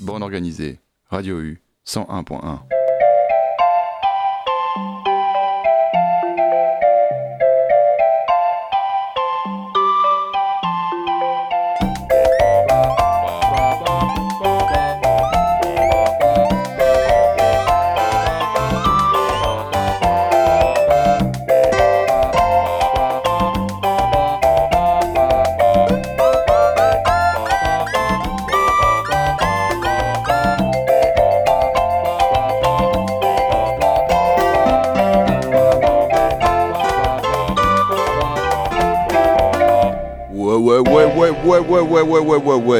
[0.00, 2.73] Bonne organisée, Radio U 101.1.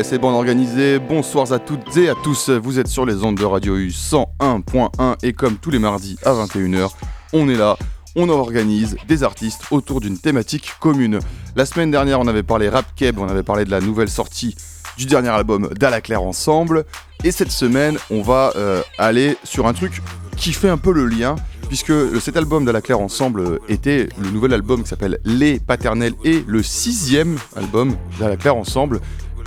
[0.02, 0.98] c'est bon organisé.
[0.98, 2.50] Bonsoir à toutes et à tous.
[2.50, 6.32] Vous êtes sur les ondes de Radio U 101.1 et comme tous les mardis à
[6.32, 6.90] 21h,
[7.32, 7.76] on est là.
[8.14, 11.18] On organise des artistes autour d'une thématique commune.
[11.56, 14.54] La semaine dernière, on avait parlé rap keb, on avait parlé de la nouvelle sortie
[14.98, 15.68] du dernier album
[16.02, 16.84] Claire Ensemble.
[17.24, 20.02] Et cette semaine, on va euh, aller sur un truc
[20.36, 21.36] qui fait un peu le lien
[21.68, 26.62] puisque cet album Claire Ensemble était le nouvel album qui s'appelle Les Paternels et le
[26.62, 27.96] sixième album
[28.38, 29.00] Claire Ensemble.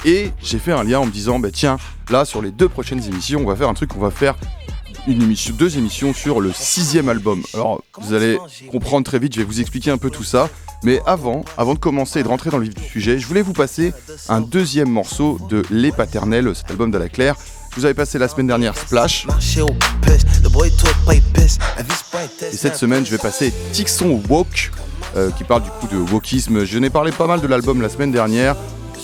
[0.05, 1.77] Et j'ai fait un lien en me disant, bah tiens,
[2.09, 4.35] là sur les deux prochaines émissions, on va faire un truc, on va faire
[5.07, 7.41] une émission, deux émissions sur le sixième album.
[7.53, 8.37] Alors vous allez
[8.71, 10.49] comprendre très vite, je vais vous expliquer un peu tout ça.
[10.83, 13.41] Mais avant, avant de commencer et de rentrer dans le vif du sujet, je voulais
[13.41, 13.93] vous passer
[14.29, 17.35] un deuxième morceau de Les Paternels, cet album de la Claire.
[17.75, 19.27] Vous avez passé la semaine dernière Splash.
[22.51, 24.71] Et cette semaine, je vais passer Tixon Walk,
[25.15, 26.63] euh, qui parle du coup de wokisme.
[26.63, 28.55] Je n'ai parlé pas mal de l'album la semaine dernière.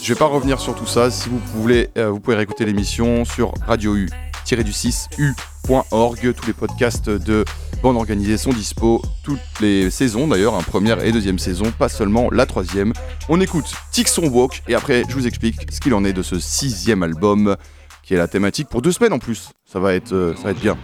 [0.04, 1.10] Je vais pas revenir sur tout ça.
[1.10, 4.10] Si vous voulez, euh, vous pouvez réécouter l'émission sur radio u
[4.52, 6.34] du 6 u.org.
[6.34, 7.46] Tous les podcasts de
[7.82, 9.02] Bande Organisée sont dispo.
[9.24, 12.92] Toutes les saisons d'ailleurs, hein, première et deuxième saison, pas seulement la troisième.
[13.30, 16.38] On écoute Tixon Walk et après je vous explique ce qu'il en est de ce
[16.38, 17.56] sixième album
[18.04, 19.52] qui est la thématique pour deux semaines en plus.
[19.66, 20.78] Ça va être, euh, ça va être bien.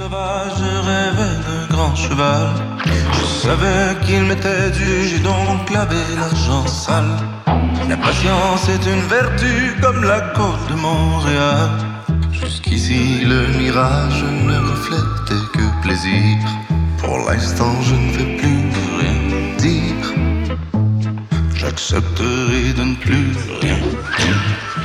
[0.00, 2.48] Je rêvais de grand cheval.
[3.12, 7.16] Je savais qu'il m'était dû, j'ai donc lavé l'argent sale.
[7.88, 11.70] La patience est une vertu comme la côte de Montréal.
[12.32, 16.36] Jusqu'ici, le mirage ne reflétait que plaisir.
[16.98, 18.70] Pour l'instant, je ne vais plus
[19.00, 20.04] rien dire.
[21.54, 23.32] J'accepterai de ne plus
[23.62, 24.77] rien dire.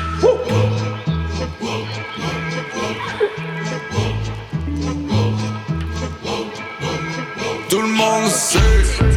[8.04, 9.13] Tout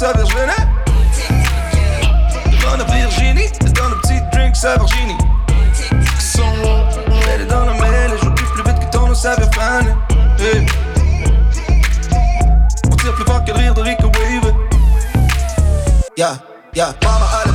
[0.00, 0.66] ça Virginie hein?
[2.62, 5.18] Dans la Virginie, c'est dans le petit drink ça Virginie.
[7.28, 9.92] Elle est dans la mêlée, je plus plus vite que ton eau ça Virginie
[10.38, 10.66] hey.
[12.90, 14.54] On tire plus fort que le rire de Rico Wave.
[16.16, 16.38] Yeah,
[16.74, 17.49] yeah, mama, allez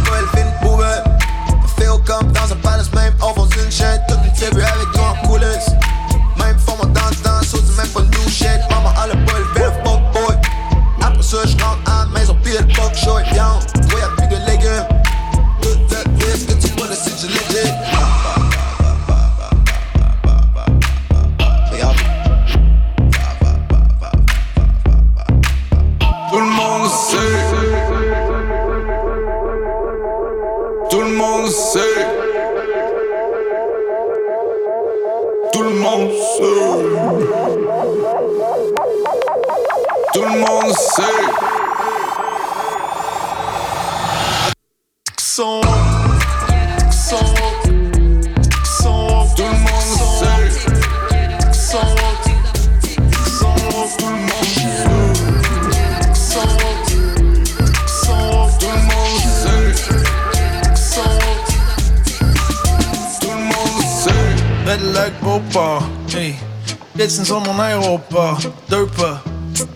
[68.70, 69.22] Deux pas,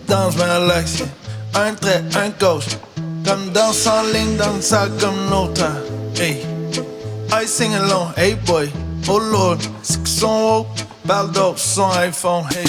[0.06, 0.34] danse.
[1.54, 2.76] Un trait, un gauche.
[3.24, 5.64] Comme danse en ligne, dans ça comme l'autre.
[6.16, 6.42] Hey,
[7.32, 8.70] I sing along, hey boy.
[9.08, 10.66] Oh lord, c'est que son haut,
[11.06, 12.44] parle son iPhone.
[12.50, 12.66] Hey,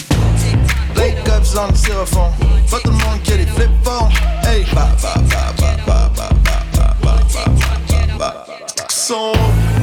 [0.95, 2.31] Lake ups on le styrofoam.
[2.69, 4.09] Pas tout le monde qui a des flip phones.
[4.43, 8.45] Hey, ba ba ba ba ba ba ba ba ba ba ba ba.
[8.87, 9.35] Son haut,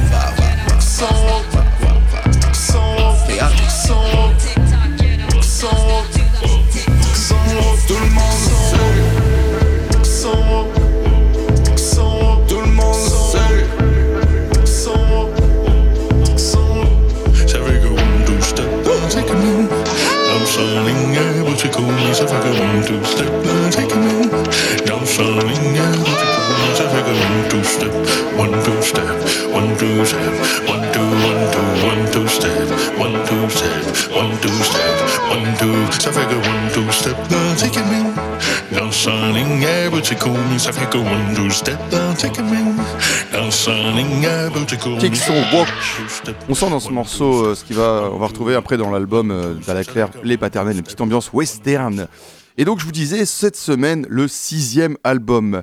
[0.09, 1.59] ba ba son haut.
[3.89, 4.38] so
[21.49, 24.29] one two, so figure one two step, I'm taking you
[24.85, 25.75] down the line.
[25.75, 26.75] Yeah, but you call me.
[26.75, 27.93] So I figured one two step,
[28.37, 29.09] one two step,
[29.51, 30.33] one two step,
[30.67, 33.83] one two one two one two step, one two step,
[34.15, 34.95] one two step,
[35.29, 35.75] one two.
[35.99, 36.58] So I figured.
[40.59, 41.79] Something step,
[42.17, 42.43] take a.
[43.31, 44.21] Now, something
[44.99, 45.67] Kickson Walk.
[46.47, 49.31] On sent dans ce morceau euh, ce qui va, on va retrouver après dans l'album
[49.31, 52.07] euh, la Claire, les paternels, une petite ambiance western.
[52.57, 55.61] Et donc je vous disais, cette semaine, le sixième album.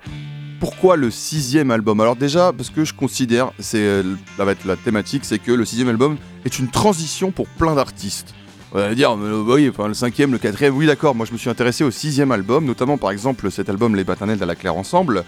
[0.58, 2.00] Pourquoi le sixième album?
[2.00, 4.02] Alors déjà, parce que je considère, c'est euh,
[4.38, 8.34] la, la thématique, c'est que le sixième album est une transition pour plein d'artistes.
[8.72, 11.48] On va dire, oui, enfin, le cinquième, le quatrième, oui d'accord, moi je me suis
[11.48, 15.24] intéressé au sixième album, notamment par exemple cet album Les Paternels de la Claire Ensemble.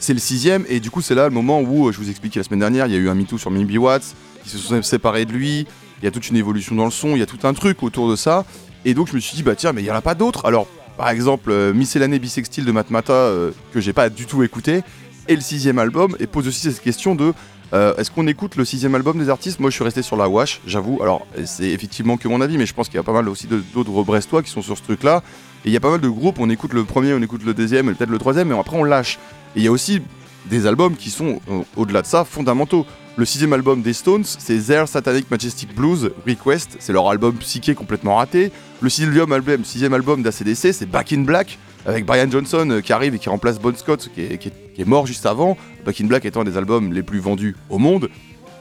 [0.00, 2.44] C'est le sixième, et du coup c'est là le moment où, je vous expliquais la
[2.44, 5.24] semaine dernière, il y a eu un MeToo sur Mimi Watts, qui se sont séparés
[5.24, 5.66] de lui,
[6.02, 7.82] il y a toute une évolution dans le son, il y a tout un truc
[7.84, 8.44] autour de ça,
[8.84, 10.44] et donc je me suis dit, bah tiens, mais il n'y en a pas d'autres.
[10.44, 10.66] Alors
[10.98, 14.82] par exemple euh, Bisextile de Matmata, euh, que j'ai pas du tout écouté,
[15.28, 17.32] et le sixième album, et pose aussi cette question de
[17.72, 19.60] euh, est-ce qu'on écoute le sixième album des artistes?
[19.60, 20.98] Moi je suis resté sur la Wash, j'avoue.
[21.02, 23.46] Alors c'est effectivement que mon avis, mais je pense qu'il y a pas mal aussi
[23.46, 25.22] d'autres Brestois qui sont sur ce truc-là.
[25.64, 27.54] Et il y a pas mal de groupes, on écoute le premier, on écoute le
[27.54, 29.18] deuxième, peut-être le troisième, mais après on lâche.
[29.56, 30.00] Et il y a aussi
[30.48, 31.40] des albums qui sont,
[31.76, 32.86] au-delà de ça, fondamentaux.
[33.16, 37.74] Le sixième album des Stones, c'est Their Satanic Majestic Blues Request, c'est leur album psyché
[37.74, 38.52] complètement raté.
[38.80, 42.92] Le sixième album, sixième album d'ACDC, c'est Back in Black, avec Brian Johnson euh, qui
[42.92, 45.56] arrive et qui remplace Bon Scott, qui est, mort juste avant.
[45.84, 48.10] Back in Black étant un des albums les plus vendus au monde.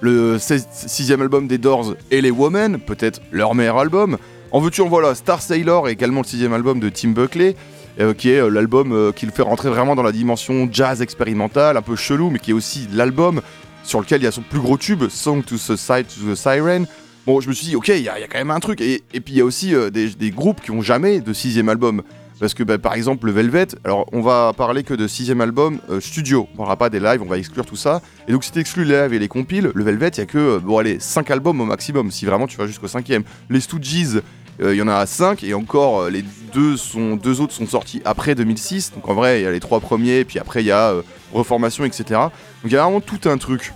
[0.01, 4.18] Le sixième album des Doors, et les Women, peut-être leur meilleur album.
[4.51, 7.56] En veux-tu, en voilà, Star Sailor, également le sixième album de Tim Buckley.
[7.98, 11.78] Euh, qui est euh, l'album qui le fait rentrer vraiment dans la dimension jazz expérimental,
[11.78, 13.39] un peu chelou, mais qui est aussi l'album
[13.86, 16.36] sur lequel il y a son plus gros tube, Song to the, Side to the
[16.36, 16.88] Siren.
[17.25, 18.81] Bon, je me suis dit, ok, il y, a quand même un truc.
[18.81, 22.04] Et, puis il y a aussi euh, des, groupes qui ont jamais de sixième album.
[22.39, 25.79] Parce que bah, par exemple le Velvet, alors on va parler que de sixième album
[25.89, 28.01] euh, studio, on parlera pas des lives, on va exclure tout ça.
[28.27, 30.25] Et donc si tu exclues les lives et les compiles, le Velvet il y a
[30.25, 33.23] que euh, bon allez 5 albums au maximum, si vraiment tu vas jusqu'au cinquième.
[33.49, 34.21] Les Stooges,
[34.61, 36.23] il y en a 5 et encore les
[36.53, 36.75] deux,
[37.21, 38.93] deux autres sont sortis après 2006.
[38.95, 40.93] Donc en vrai il y a les trois premiers, puis après il y a
[41.33, 42.03] Reformation, etc.
[42.09, 42.31] Donc
[42.65, 43.73] il y a vraiment tout un truc.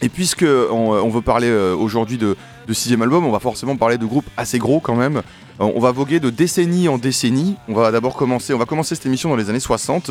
[0.00, 2.36] Et puisque on, veut parler aujourd'hui de,
[2.72, 5.22] sixième album, on va forcément parler de groupes assez gros quand même.
[5.60, 7.56] Euh, on va voguer de décennie en décennie.
[7.68, 10.10] On va d'abord commencer, on va commencer cette émission dans les années 60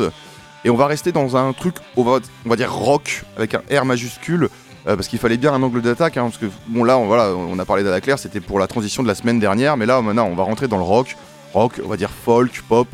[0.64, 3.62] et on va rester dans un truc, on va, on va dire rock avec un
[3.70, 4.48] R majuscule.
[4.86, 7.34] Euh, parce qu'il fallait bien un angle d'attaque, hein, parce que bon là, on, voilà,
[7.34, 10.00] on a parlé d'Ada Claire, c'était pour la transition de la semaine dernière, mais là
[10.00, 11.16] maintenant, on va rentrer dans le rock,
[11.52, 12.86] rock, on va dire folk, pop,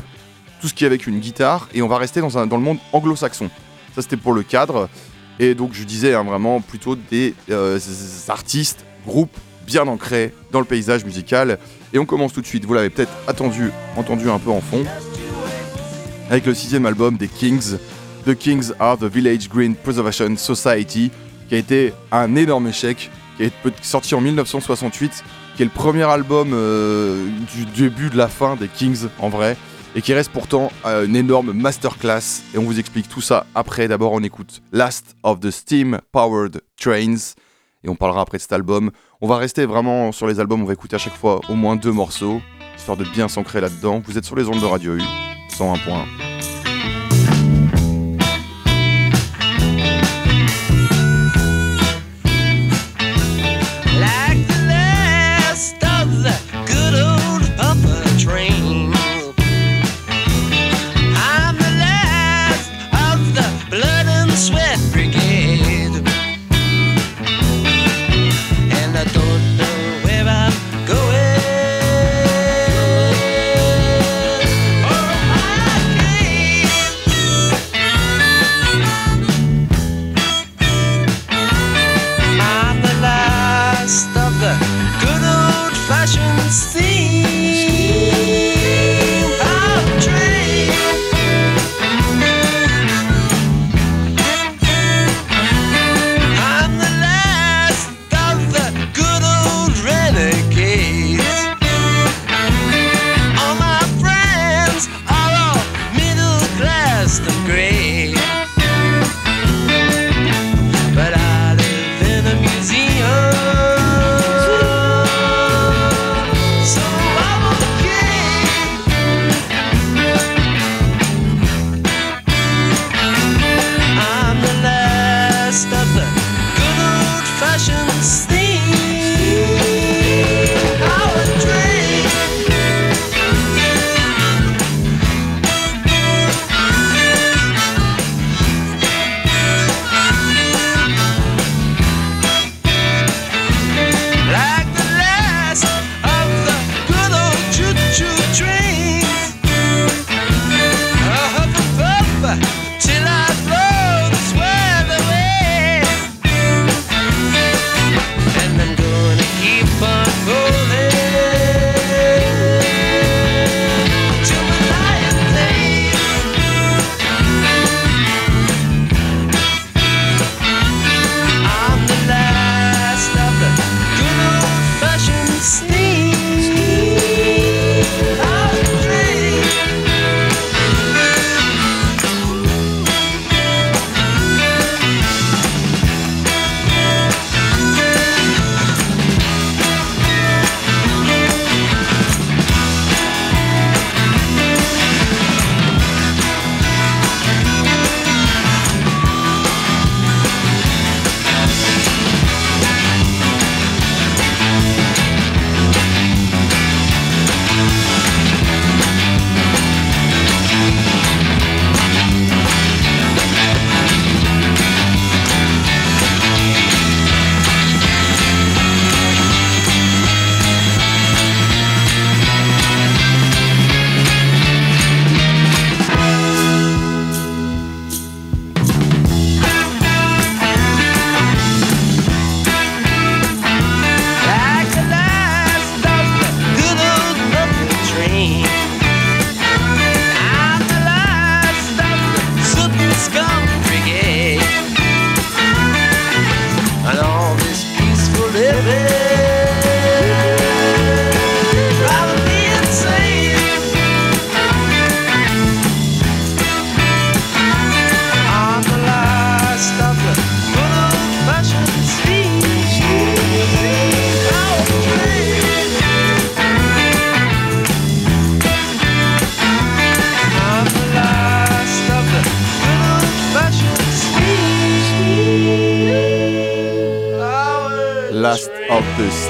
[0.59, 2.63] tout ce qui est avec une guitare, et on va rester dans, un, dans le
[2.63, 3.49] monde anglo-saxon.
[3.93, 4.89] Ça, c'était pour le cadre,
[5.39, 7.79] et donc je disais hein, vraiment plutôt des euh,
[8.27, 11.57] artistes, groupes bien ancré dans le paysage musical.
[11.93, 14.83] Et on commence tout de suite, vous l'avez peut-être attendu, entendu un peu en fond,
[16.29, 17.77] avec le sixième album des Kings,
[18.25, 21.11] The Kings are the Village Green Preservation Society,
[21.47, 25.23] qui a été un énorme échec, qui est sorti en 1968,
[25.55, 29.55] qui est le premier album euh, du début de la fin des Kings en vrai,
[29.95, 32.43] et qui reste pourtant euh, une énorme masterclass.
[32.53, 33.87] Et on vous explique tout ça après.
[33.87, 37.33] D'abord, on écoute Last of the Steam Powered Trains
[37.83, 38.91] et on parlera après de cet album.
[39.21, 41.75] On va rester vraiment sur les albums, on va écouter à chaque fois au moins
[41.75, 42.41] deux morceaux,
[42.77, 44.01] histoire de bien s'ancrer là-dedans.
[44.05, 45.01] Vous êtes sur les ondes de Radio U,
[45.49, 46.24] 101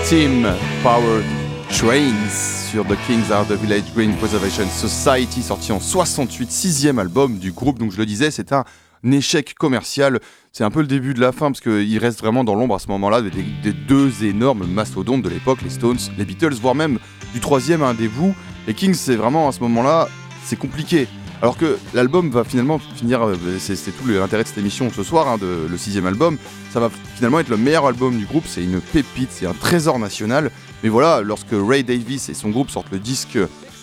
[0.05, 0.47] Steam
[0.83, 1.25] Powered
[1.69, 2.29] Trains
[2.69, 7.51] sur The Kings Are the Village Green Preservation Society, sorti en 68, sixième album du
[7.51, 7.79] groupe.
[7.79, 8.65] Donc je le disais, c'est un
[9.03, 10.19] échec commercial.
[10.51, 12.79] C'est un peu le début de la fin parce qu'il reste vraiment dans l'ombre à
[12.79, 16.99] ce moment-là des, des, deux énormes mastodontes de l'époque, les Stones, les Beatles, voire même
[17.33, 18.35] du troisième un des vous.
[18.67, 20.07] Les Kings, c'est vraiment à ce moment-là,
[20.43, 21.07] c'est compliqué.
[21.41, 25.27] Alors que l'album va finalement finir, euh, c'est tout l'intérêt de cette émission ce soir,
[25.27, 26.37] hein, le sixième album,
[26.71, 29.99] ça va finalement être le meilleur album du groupe, c'est une pépite, c'est un trésor
[29.99, 30.49] national.
[30.83, 33.37] Mais voilà, lorsque Ray Davis et son groupe sortent le disque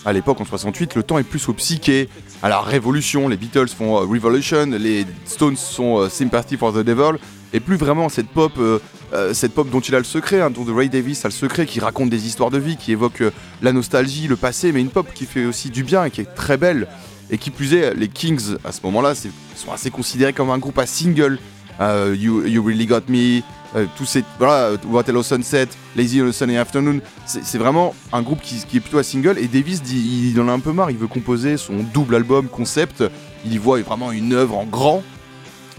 [0.05, 2.09] à l'époque en 68, le temps est plus au psyché,
[2.43, 3.29] à la révolution.
[3.29, 7.19] Les Beatles font euh, Revolution, les Stones sont euh, Sympathy for the Devil,
[7.53, 8.59] et plus vraiment cette pop,
[9.35, 11.81] cette pop dont il a le secret, hein, dont Ray Davis a le secret, qui
[11.81, 13.23] raconte des histoires de vie, qui évoque
[13.61, 16.35] la nostalgie, le passé, mais une pop qui fait aussi du bien et qui est
[16.35, 16.89] très belle.
[17.33, 20.79] Et qui plus est, les Kings, à ce moment-là, sont assez considérés comme un groupe
[20.79, 21.39] à single.
[21.81, 23.41] Euh, you, Really Got Me,
[23.97, 24.23] tous ces.
[24.39, 27.01] Voilà, What Hello Sunset, Lazy a Sunny Afternoon.
[27.25, 29.39] C'est vraiment un groupe qui, est plutôt à single.
[29.39, 32.49] Et Davis, dit, il en a un peu marre, il veut composer son double album
[32.49, 33.03] concept.
[33.47, 35.03] Il y voit vraiment une œuvre en grand.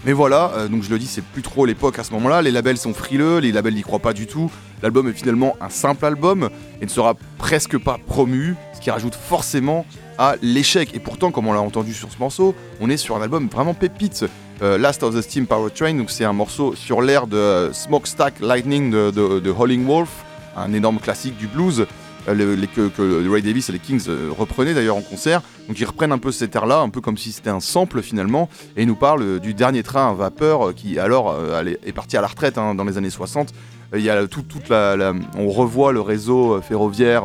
[0.06, 2.42] Mais voilà, euh, donc je le dis, c'est plus trop l'époque à ce moment-là.
[2.42, 4.50] Les labels sont frileux, les labels n'y croient pas du tout.
[4.82, 6.50] L'album est finalement un simple album
[6.82, 9.86] et ne sera presque pas promu, ce qui rajoute forcément
[10.18, 10.94] à l'échec.
[10.94, 13.72] Et pourtant, comme on l'a entendu sur ce morceau, on est sur un album vraiment
[13.72, 14.26] pépite.
[14.60, 18.40] Euh, Last of the Steam Power Train, donc c'est un morceau sur l'air de Smokestack
[18.40, 20.10] Lightning de, de, Howling Wolf,
[20.54, 21.86] un énorme classique du blues.
[22.28, 25.42] Euh, que, Ray Davis et les Kings euh, reprenaient d'ailleurs en concert.
[25.68, 28.48] Donc ils reprennent un peu cet air-là, un peu comme si c'était un sample finalement,
[28.76, 31.36] et ils nous parlent du dernier train à vapeur qui alors
[31.84, 33.52] est parti à la retraite hein, dans les années 60.
[33.94, 37.24] Il y a tout, toute la, on revoit le réseau ferroviaire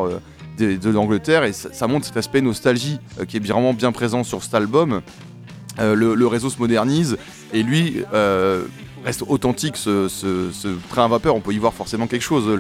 [0.60, 4.44] de, l'Angleterre et ça, montre cet aspect nostalgie euh, qui est vraiment bien présent sur
[4.44, 5.02] cet album.
[5.80, 7.18] Euh, le, réseau se modernise
[7.54, 8.64] et lui euh,
[9.06, 9.78] reste authentique.
[9.78, 10.08] Ce,
[10.90, 12.60] train à vapeur, on peut y voir forcément quelque chose.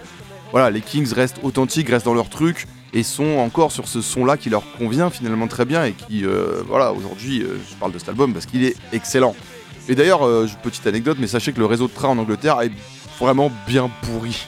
[0.51, 4.37] Voilà, les Kings restent authentiques, restent dans leur truc et sont encore sur ce son-là
[4.37, 6.25] qui leur convient finalement très bien et qui,
[6.67, 9.35] voilà, aujourd'hui, je parle de cet album parce qu'il est excellent.
[9.87, 10.21] Et d'ailleurs,
[10.63, 12.71] petite anecdote, mais sachez que le réseau de train en Angleterre est
[13.19, 14.47] vraiment bien pourri.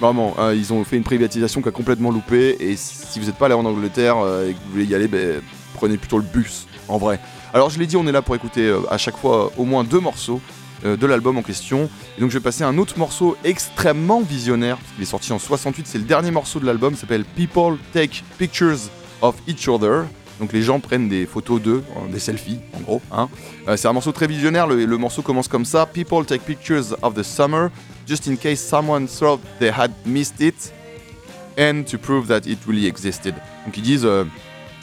[0.00, 2.56] Vraiment, hein, ils ont fait une privatisation qui a complètement loupé.
[2.58, 5.08] Et si vous n'êtes pas allé en Angleterre euh, et que vous voulez y aller,
[5.08, 5.42] ben,
[5.74, 7.20] prenez plutôt le bus, en vrai.
[7.52, 9.84] Alors je l'ai dit, on est là pour écouter euh, à chaque fois au moins
[9.84, 11.90] deux morceaux euh, de l'album en question.
[12.16, 15.86] Et donc je vais passer un autre morceau extrêmement visionnaire, Il est sorti en 68,
[15.86, 18.90] c'est le dernier morceau de l'album, s'appelle People Take Pictures
[19.22, 20.04] of Each Other.
[20.40, 23.02] Donc les gens prennent des photos d'eux, des selfies en gros.
[23.12, 23.28] Hein.
[23.76, 25.84] c'est un morceau très visionnaire, le, morceau commence comme ça.
[25.84, 27.68] People take pictures of the summer
[28.08, 30.72] just in case someone thought they had missed it
[31.58, 33.34] and to prove that it really existed.
[33.66, 34.24] Donc ils disent euh,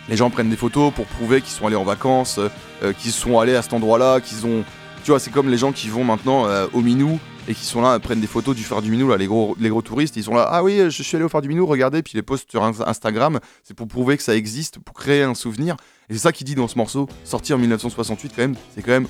[0.10, 2.40] les gens prennent des photos pour prouver qu'ils sont allés en vacances,
[2.84, 4.64] euh, qu'ils sont allés à cet endroit-là, qu'ils ont
[5.08, 7.80] tu vois, c'est comme les gens qui vont maintenant euh, au Minou et qui sont
[7.80, 10.24] là, prennent des photos du phare du Minou, là, les gros, les gros touristes, ils
[10.26, 12.24] sont là, ah oui, je suis allé au phare du Minou, regardez, puis ils les
[12.24, 15.78] postent sur Instagram, c'est pour prouver que ça existe, pour créer un souvenir.
[16.10, 18.92] Et c'est ça qu'il dit dans ce morceau, sorti en 1968 quand même, c'est quand
[18.92, 19.08] même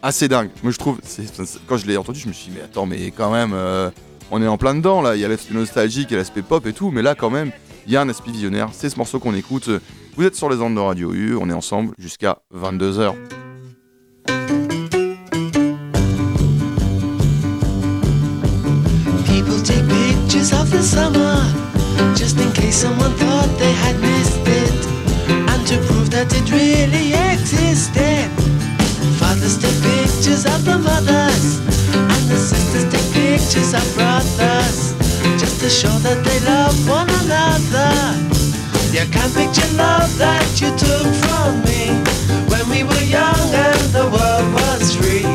[0.00, 0.48] assez dingue.
[0.62, 1.00] Moi, je trouve,
[1.66, 3.90] quand je l'ai entendu, je me suis dit, mais attends, mais quand même, euh,
[4.30, 5.16] on est en plein dedans là.
[5.16, 7.52] Il y a l'aspect nostalgique et l'aspect pop et tout, mais là, quand même,
[7.86, 8.70] il y a un aspect visionnaire.
[8.72, 9.68] C'est ce morceau qu'on écoute.
[10.16, 13.12] Vous êtes sur les ondes de Radio U, on est ensemble jusqu'à 22h.
[40.66, 41.94] You took from me
[42.50, 45.26] when we were young and the world was free.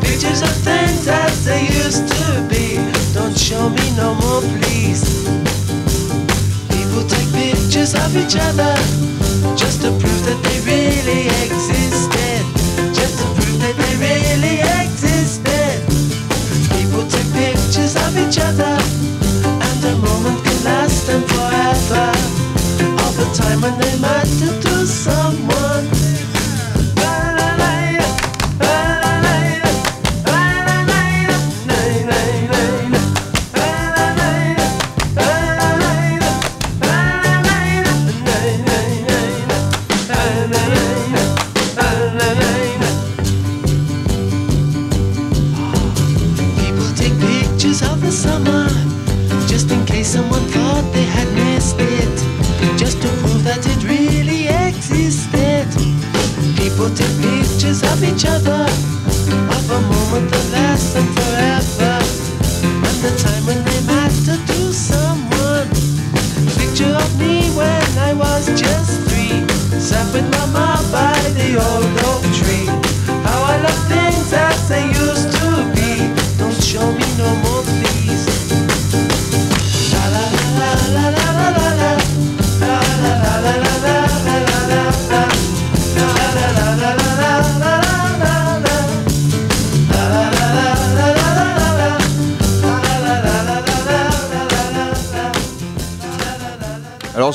[0.00, 2.78] Pictures of things as they used to be.
[3.12, 5.02] Don't show me no more, please.
[6.70, 8.74] People take pictures of each other
[9.56, 12.42] just to prove that they really existed
[12.94, 15.82] Just to prove that they really existed.
[16.76, 18.74] People take pictures of each other,
[23.36, 25.95] time when they matter to someone.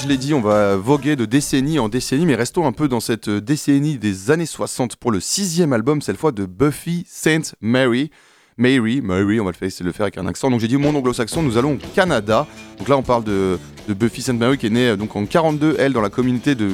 [0.03, 2.99] Je l'ai dit, on va voguer de décennie en décennie, mais restons un peu dans
[2.99, 8.09] cette décennie des années 60 pour le sixième album, cette fois de Buffy Saint Mary.
[8.57, 10.49] Mary, Mary, on va le faire, le faire avec un accent.
[10.49, 12.47] Donc j'ai dit monde anglo-saxon, nous allons au Canada.
[12.79, 13.57] Donc là on parle de,
[13.89, 16.71] Buffy Saint Mary qui est née euh, donc en 42, elle dans la communauté de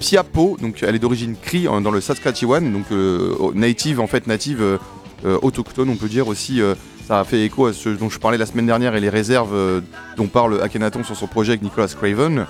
[0.00, 0.56] Piapo.
[0.60, 4.60] Donc elle est d'origine Cree en- dans le Saskatchewan, donc euh, native en fait native
[4.62, 6.60] euh, autochtone on peut dire aussi.
[7.08, 9.54] Ça a fait écho à ce dont je parlais la semaine dernière et les réserves
[9.54, 9.80] euh,
[10.18, 12.44] dont parle Akhenaton sur son projet avec Nicolas Craven.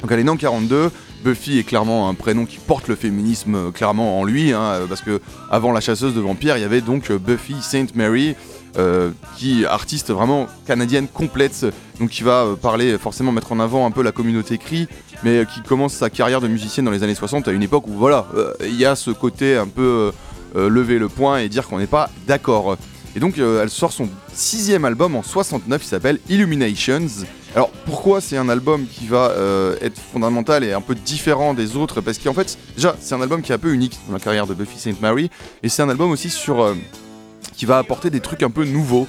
[0.00, 0.92] Donc elle est née en 42.
[1.24, 4.86] Buffy est clairement un prénom qui porte le féminisme euh, clairement en lui, hein, euh,
[4.86, 8.36] parce que avant la chasseuse de vampires, il y avait donc Buffy Saint Mary,
[9.36, 11.66] qui artiste vraiment canadienne complète,
[11.98, 14.86] donc qui va parler forcément mettre en avant un peu la communauté cri,
[15.24, 17.92] mais qui commence sa carrière de musicienne dans les années 60 à une époque où
[17.92, 18.26] voilà,
[18.62, 20.10] il y a ce côté un peu
[20.54, 22.78] lever le poing et dire qu'on n'est pas d'accord.
[23.14, 27.06] Et donc euh, elle sort son sixième album en 69, il s'appelle Illuminations.
[27.54, 31.76] Alors pourquoi c'est un album qui va euh, être fondamental et un peu différent des
[31.76, 32.00] autres?
[32.00, 34.46] Parce qu'en fait, déjà, c'est un album qui est un peu unique dans la carrière
[34.46, 35.30] de Buffy Saint Mary,
[35.62, 36.74] et c'est un album aussi sur euh,
[37.54, 39.06] qui va apporter des trucs un peu nouveaux.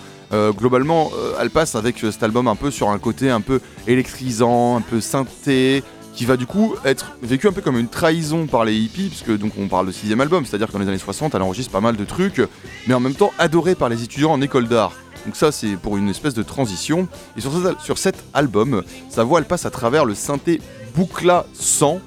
[0.58, 4.82] Globalement, elle passe avec cet album un peu sur un côté un peu électrisant, un
[4.82, 5.84] peu synthé,
[6.16, 9.36] qui va du coup être vécu un peu comme une trahison par les hippies, puisque
[9.38, 11.82] donc on parle de sixième album, c'est-à-dire que dans les années 60, elle enregistre pas
[11.82, 12.42] mal de trucs,
[12.88, 14.94] mais en même temps adorée par les étudiants en école d'art.
[15.26, 17.08] Donc ça c'est pour une espèce de transition.
[17.38, 20.62] Et sur, ce- sur cet album, sa voix elle passe à travers le synthé
[20.96, 22.00] Boucla 100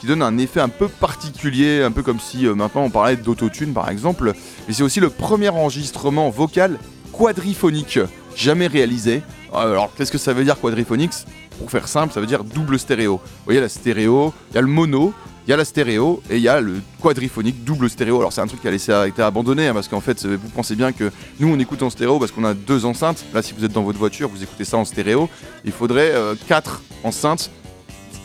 [0.00, 3.16] qui donne un effet un peu particulier, un peu comme si euh, maintenant on parlait
[3.16, 4.34] d'autotune par exemple.
[4.68, 6.78] Et c'est aussi le premier enregistrement vocal
[7.12, 7.98] quadriphonique
[8.36, 9.22] jamais réalisé.
[9.54, 11.12] Euh, Alors qu'est-ce que ça veut dire quadriphonique?
[11.58, 13.16] Pour faire simple, ça veut dire double stéréo.
[13.16, 15.14] Vous voyez la stéréo, il y a le mono,
[15.46, 18.18] il y a la stéréo et il y a le quadriphonique double stéréo.
[18.18, 20.74] Alors c'est un truc qui a été abandonné hein, parce qu'en fait euh, vous pensez
[20.74, 23.24] bien que nous on écoute en stéréo parce qu'on a deux enceintes.
[23.34, 25.28] Là si vous êtes dans votre voiture vous écoutez ça en stéréo.
[25.64, 27.50] Il faudrait euh, quatre enceintes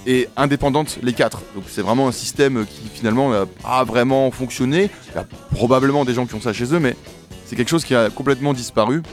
[0.08, 1.42] et indépendantes les quatre.
[1.56, 4.90] Donc c'est vraiment un système qui finalement n'a pas vraiment fonctionné.
[5.10, 6.96] Il y a probablement des gens qui ont ça chez eux mais
[7.46, 9.04] c'est quelque chose qui a complètement disparu.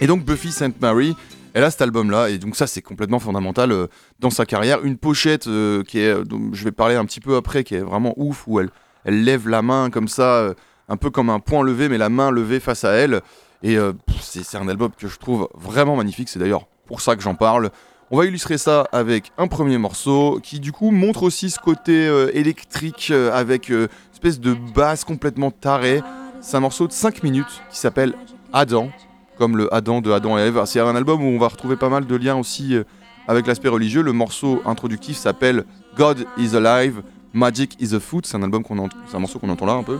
[0.00, 1.14] Et donc Buffy Saint Mary,
[1.54, 3.86] elle a cet album-là, et donc ça c'est complètement fondamental euh,
[4.18, 4.84] dans sa carrière.
[4.84, 7.80] Une pochette euh, qui euh, dont je vais parler un petit peu après, qui est
[7.80, 8.70] vraiment ouf, où elle,
[9.04, 10.52] elle lève la main comme ça,
[10.88, 13.20] un peu comme un point levé, mais la main levée face à elle.
[13.62, 13.78] Et
[14.20, 17.70] c'est un album que je trouve vraiment magnifique, c'est d'ailleurs pour ça que j'en parle.
[18.10, 22.06] On va illustrer ça avec un premier morceau qui du coup montre aussi ce côté
[22.32, 26.02] électrique avec une espèce de basse complètement tarée.
[26.40, 28.14] C'est un morceau de 5 minutes qui s'appelle
[28.52, 28.90] Adam,
[29.36, 30.62] comme le Adam de Adam et Ève.
[30.66, 32.84] C'est un album où on va retrouver pas mal de liens aussi euh,
[33.28, 34.02] avec l'aspect religieux.
[34.02, 35.64] Le morceau introductif s'appelle
[35.96, 38.26] God is Alive, Magic is a Foot.
[38.26, 39.98] C'est un album qu'on un morceau qu'on entend là un peu.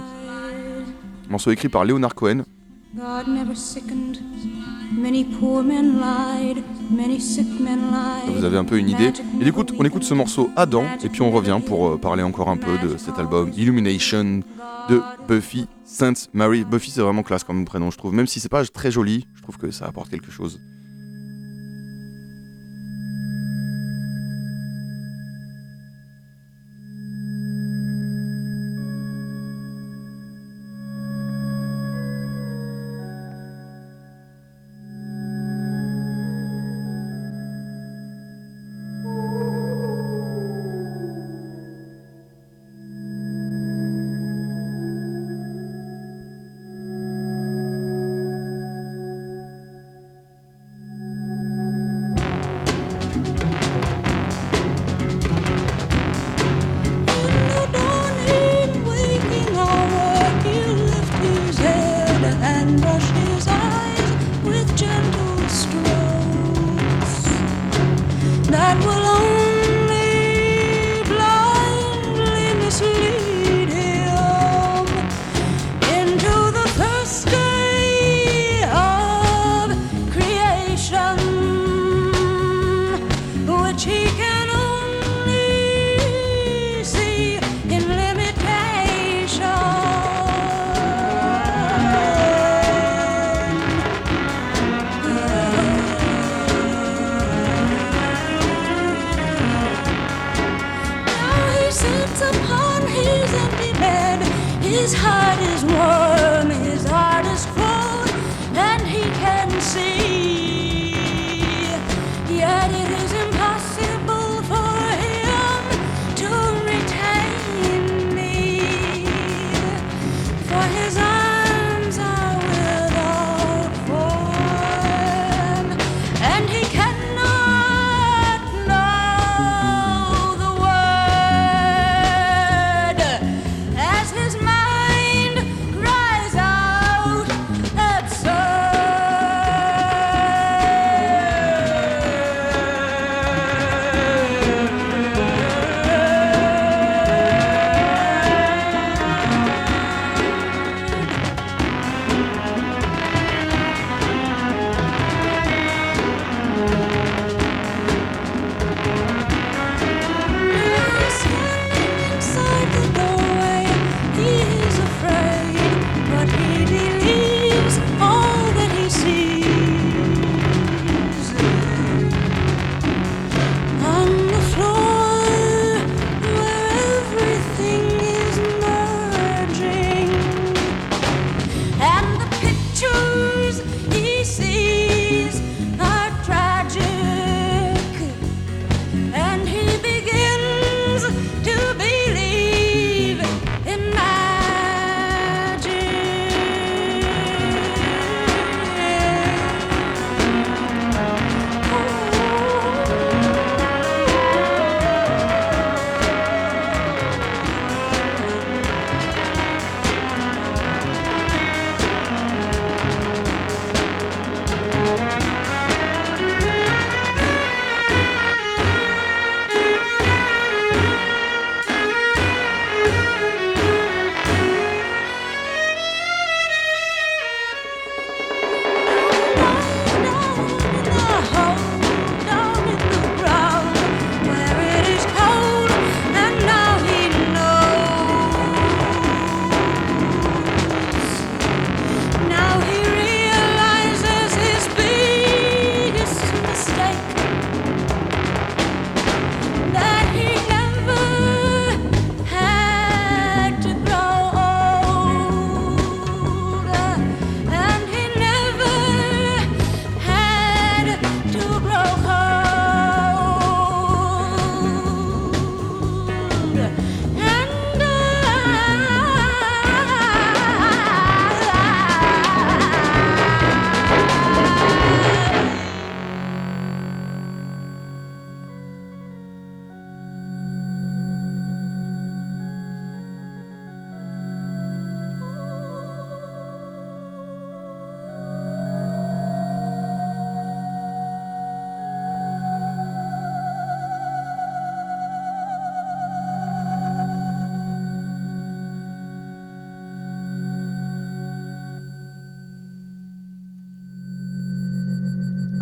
[1.26, 2.44] Un morceau écrit par Leonard Cohen.
[2.94, 4.18] God never sickened.
[4.92, 8.32] Many poor men lied, many sick men lied.
[8.36, 9.12] Vous avez un peu une idée.
[9.40, 12.48] Et écoute, on écoute ce morceau Adam et puis on revient pour euh, parler encore
[12.48, 14.42] un peu de cet album Illumination
[14.88, 16.64] de Buffy Saint Mary.
[16.64, 19.42] Buffy c'est vraiment classe comme prénom je trouve, même si c'est pas très joli, je
[19.42, 20.60] trouve que ça apporte quelque chose.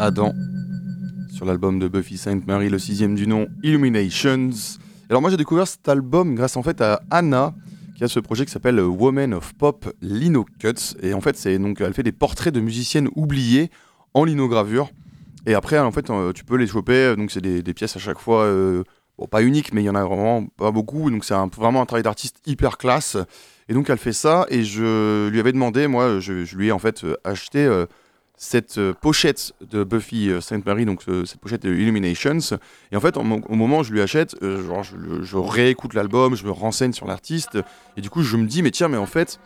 [0.03, 0.33] Adam
[1.33, 4.51] sur l'album de Buffy Sainte Marie, le sixième du nom, Illuminations.
[5.09, 7.55] Alors moi j'ai découvert cet album grâce en fait à Anna
[7.97, 10.97] qui a ce projet qui s'appelle Woman of Pop Lino Cuts.
[11.03, 13.71] Et en fait c'est donc elle fait des portraits de musiciennes oubliées
[14.13, 14.91] en linogravure.
[15.47, 17.15] Et après en fait euh, tu peux les choper.
[17.17, 18.83] Donc c'est des, pièces à chaque fois euh,
[19.19, 21.13] bon pas uniques mais il y en a vraiment pas beaucoup.
[21.13, 23.17] Donc c'est vraiment un travail d'artiste hyper classe.
[23.69, 24.47] Et donc elle fait ça.
[24.49, 27.87] Et je lui avais demandé moi je, lui ai en fait acheté euh,
[28.43, 32.41] cette euh, pochette de Buffy euh, Sainte Marie, donc euh, cette pochette de Illuminations.
[32.91, 35.95] Et en fait, au, mo- au moment où je lui achète, euh, genre, je, réécoute
[35.95, 37.57] l'album, je me renseigne sur l'artiste,
[37.97, 39.39] et du coup, je me dis, mais tiens, mais en fait,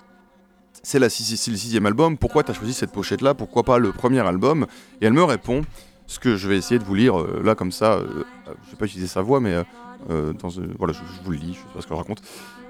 [0.83, 4.67] c'est le sixième album, pourquoi tu as choisi cette pochette-là, pourquoi pas le premier album?
[5.03, 5.61] Et elle me répond,
[6.07, 8.01] ce que je vais essayer de vous lire là, comme ça,
[8.47, 9.63] je vais pas utiliser sa voix, mais
[10.09, 12.23] voilà, je, je vous le lis, je sais pas ce que je raconte.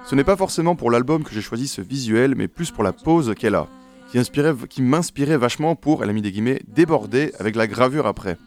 [0.04, 2.92] Ce n'est pas forcément pour l'album que j'ai choisi ce visuel, mais plus pour la
[2.92, 3.68] pose qu'elle a
[4.16, 8.06] qui, inspirait- qui m'inspirait vachement pour, elle a mis des guillemets, déborder avec la gravure
[8.06, 8.38] après.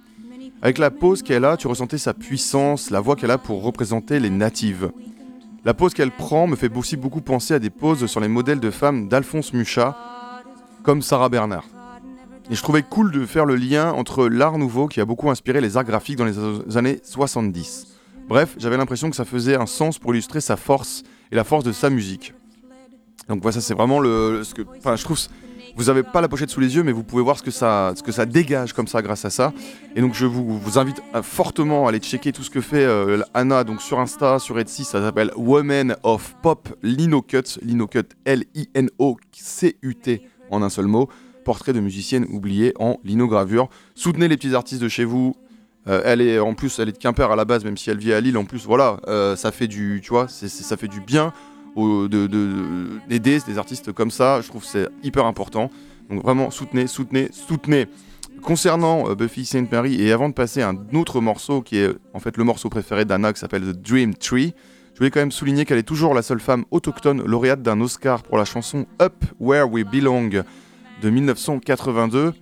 [0.64, 4.20] Avec la pose qu'elle a, tu ressentais sa puissance, la voix qu'elle a pour représenter
[4.20, 4.90] les natives.
[5.66, 8.60] La pose qu'elle prend me fait aussi beaucoup penser à des poses sur les modèles
[8.60, 9.96] de femmes d'Alphonse Mucha,
[10.82, 11.66] comme Sarah Bernard.
[12.50, 15.62] Et je trouvais cool de faire le lien entre l'art nouveau qui a beaucoup inspiré
[15.62, 17.86] les arts graphiques dans les années 70.
[18.28, 21.64] Bref, j'avais l'impression que ça faisait un sens pour illustrer sa force et la force
[21.64, 22.34] de sa musique.
[23.28, 25.20] Donc voilà, ça c'est vraiment le- ce que, enfin je trouve
[25.76, 27.94] Vous avez pas la pochette sous les yeux, mais vous pouvez voir ce que ça,
[27.96, 29.54] ce que ça dégage comme ça grâce à ça.
[29.96, 33.22] Et donc je vous, invite euh, fortement à aller checker tout ce que fait euh,
[33.34, 38.10] Anna donc sur Insta, sur Etsy, ça s'appelle Women of Pop Lino Cut, Lino Cut
[38.26, 41.10] L-I-N-O-C-U-T en un seul mot,
[41.46, 43.70] portrait de musicienne oubliée en linogravure.
[43.96, 45.36] Soutenez les petits artistes de chez vous.
[45.88, 47.98] Euh, elle est en plus, elle est de Quimper à la base, même si elle
[47.98, 48.38] vit à Lille.
[48.38, 49.00] En plus, voilà,
[49.36, 51.34] ça fait du, tu vois, ça fait du bien
[51.76, 54.42] au- de- de- des artistes comme ça.
[54.42, 55.70] Je trouve que c'est hyper important.
[56.10, 57.88] Donc vraiment, soutenez, soutenez, soutenez.
[58.42, 61.90] Concernant euh, Buffy Saint Mary, et avant de passer à un autre morceau qui est
[62.14, 64.54] en fait le morceau préféré d'Anna, qui s'appelle The Dream Tree,
[64.94, 68.24] je voulais quand même souligner qu'elle est toujours la seule femme autochtone lauréate d'un Oscar
[68.24, 70.30] pour la chanson Up Where We Belong
[71.02, 72.34] de 1982.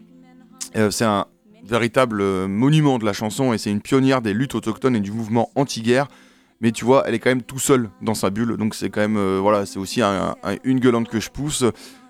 [0.76, 1.26] Euh, c'est un
[1.66, 5.12] véritable euh, monument de la chanson et c'est une pionnière des luttes autochtones et du
[5.12, 6.08] mouvement anti-guerre.
[6.62, 9.02] Mais tu vois, elle est quand même tout seule dans sa bulle, donc c'est quand
[9.02, 11.64] même, euh, voilà, c'est aussi un- un- une gueulante que je pousse.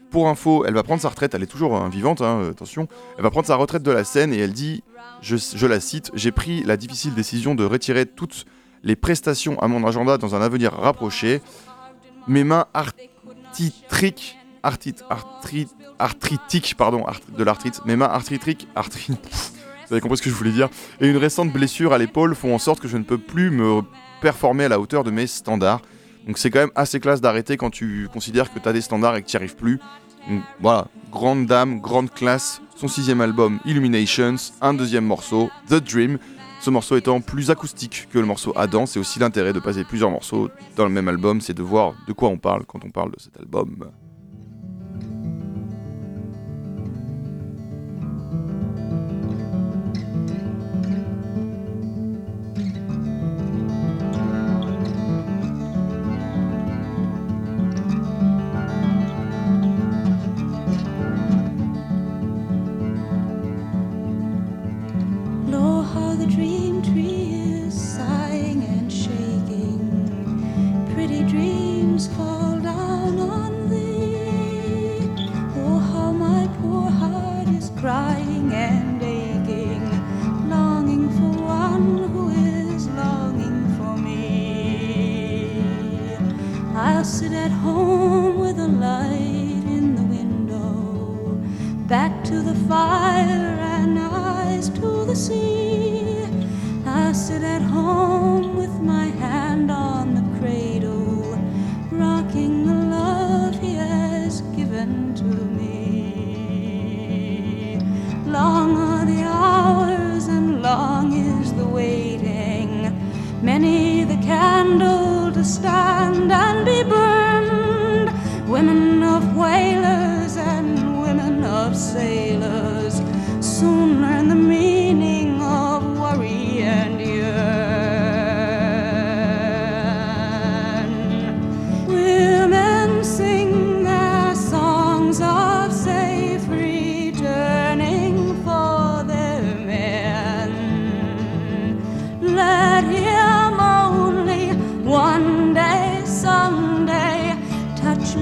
[0.10, 2.88] Pour info, elle va prendre sa retraite, elle est toujours hein, vivante, hein, euh, attention.
[3.18, 4.84] Elle va prendre sa retraite de la scène et elle dit,
[5.22, 8.46] je, la cite, J'ai pris la difficile décision de retirer toutes
[8.84, 11.42] les prestations à mon agenda dans un avenir rapproché.
[12.30, 15.68] Mes mains artitriques, artit, artri-
[16.00, 17.04] arthritiques, pardon,
[17.38, 19.10] de l'arthrite, mes mains arthritiques, arthri-
[19.88, 20.70] vous avez compris ce que je voulais dire,
[21.02, 23.82] et une récente blessure à l'épaule font en sorte que je ne peux plus me
[24.22, 25.82] performer à la hauteur de mes standards.
[26.26, 29.16] Donc c'est quand même assez classe d'arrêter quand tu considères que tu as des standards
[29.16, 29.80] et que tu n'y arrives plus.
[30.30, 36.18] Donc voilà, grande dame, grande classe, son sixième album Illuminations, un deuxième morceau, The Dream.
[36.60, 40.10] Ce morceau étant plus acoustique que le morceau Adam, c'est aussi l'intérêt de passer plusieurs
[40.10, 43.12] morceaux dans le même album, c'est de voir de quoi on parle quand on parle
[43.12, 43.92] de cet album.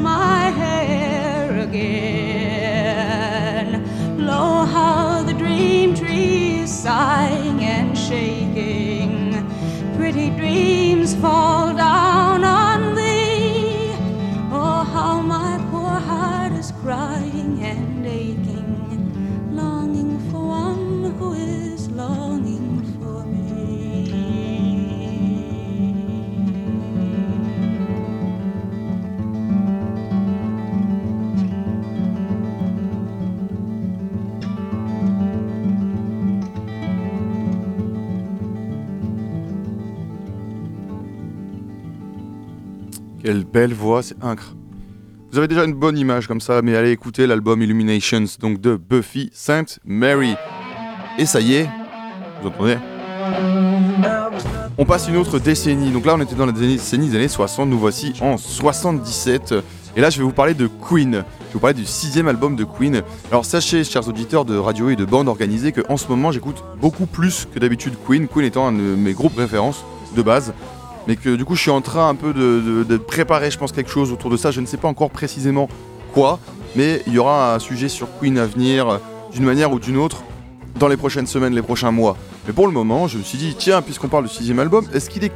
[0.01, 2.86] My hair again.
[4.17, 9.34] Lo, how the dream tree is sighing and shaking.
[9.97, 11.64] Pretty dreams fall
[43.26, 44.54] Quelle belle voix, c'est incre.
[45.32, 48.76] Vous avez déjà une bonne image comme ça, mais allez écouter l'album Illuminations, donc de
[48.76, 50.36] Buffy Saint Mary.
[51.18, 51.70] Et ça y est,
[52.44, 52.78] vous entendez?
[54.78, 55.90] On passe une autre décennie.
[55.90, 59.56] Donc là, on était dans la décennie des années 60, nous voici en 77.
[59.96, 61.14] Et là, je vais vous parler de Queen.
[61.14, 63.02] Je vais vous parler du sixième album de Queen.
[63.32, 67.08] Alors sachez, chers auditeurs de radio et de bandes organisées, qu'en ce moment, j'écoute beaucoup
[67.08, 68.28] plus que d'habitude Queen.
[68.28, 69.84] Queen étant un de mes groupes références
[70.16, 70.54] de base
[71.08, 73.89] mais que du coup je suis en train un peu de, préparer je pense quelque
[73.91, 75.68] chose autour de ça, je ne sais pas encore précisément
[76.13, 76.39] quoi,
[76.76, 78.98] mais il y aura un sujet sur Queen à venir euh,
[79.34, 80.24] d'une manière ou d'une autre
[80.80, 82.18] dans les prochaines semaines, les prochains mois.
[82.48, 85.10] Mais pour le moment, je me suis dit, tiens, puisqu'on parle du sixième album, est-ce
[85.10, 85.32] qu'il est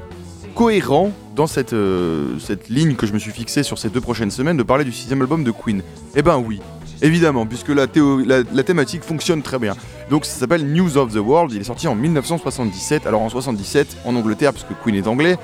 [0.55, 4.32] cohérent dans cette, euh, cette ligne que je me suis fixée sur ces deux prochaines
[4.32, 5.82] semaines de parler du sixième album de Queen?
[6.15, 6.60] Eh ben oui.
[7.01, 7.86] Évidemment, puisque la,
[8.25, 9.75] la- la thématique fonctionne très bien.
[10.10, 13.08] Donc ça s'appelle News of the World, il est sorti en 1977.
[13.08, 15.38] Alors en 77, en Angleterre, puisque Queen est anglais,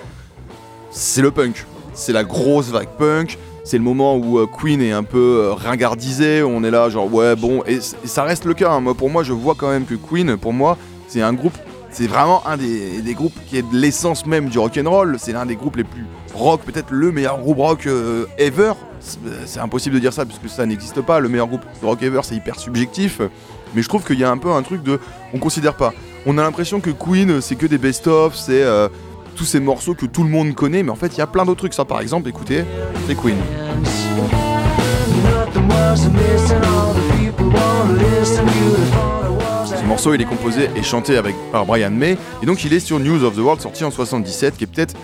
[0.96, 1.66] c'est le punk.
[1.94, 3.38] C'est la grosse vague punk.
[3.64, 6.42] C'est le moment où euh, Queen est un peu euh, ringardisé.
[6.44, 7.64] On est là, genre, ouais, bon.
[7.68, 8.72] Et, ça reste le cas.
[8.72, 8.80] hein.
[8.80, 10.78] Moi, pour moi, je vois quand même que Queen, pour moi,
[11.08, 11.58] c'est un groupe.
[11.92, 15.18] C'est vraiment un des, groupes qui est de l'essence même du rock'n'roll.
[15.20, 18.74] C'est l'un des groupes les plus rock, peut-être le meilleur groupe rock euh, ever.
[19.00, 21.20] C'est- impossible de dire ça puisque ça n'existe pas.
[21.20, 23.22] Le meilleur groupe rock ever, c'est hyper subjectif.
[23.74, 25.00] Mais je trouve qu'il y a un peu un truc de.
[25.34, 25.94] On considère pas.
[26.26, 28.64] On a l'impression que Queen, c'est que des best-of, c'est
[29.36, 30.82] tous ces morceaux que tout le monde connaît.
[30.84, 31.74] Mais en fait, il y a plein d'autres trucs.
[31.74, 32.64] Ça, par exemple, écoutez,
[33.08, 33.36] c'est Queen.
[39.66, 41.20] Ce morceau, il est composé et chanté
[41.52, 42.18] par Brian May.
[42.42, 44.96] Et donc, il est sur News of the World, sorti en 77, qui est peut-être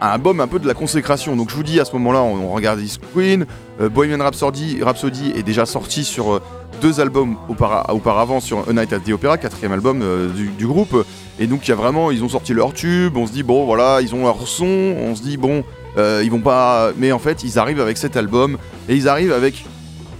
[0.00, 1.36] un album un peu de la consécration.
[1.36, 2.80] Donc, je vous dis, à ce moment-là, on, on regarde
[3.14, 3.46] Queen.
[3.80, 6.42] Euh, Bohemian Rhapsody, Rhapsody est déjà sorti sur euh,
[6.80, 11.04] deux albums aupara- auparavant sur A Night at the Opera, quatrième album euh, du, groupe.
[11.38, 13.16] Et donc, il y a vraiment, ils ont sorti leur tube.
[13.16, 14.64] On se dit, bon, voilà, ils ont leur son.
[14.66, 15.64] On se dit, bon,
[15.96, 16.92] euh, ils vont pas.
[16.96, 18.58] Mais en fait, ils arrivent avec cet album.
[18.88, 19.64] Et ils arrivent avec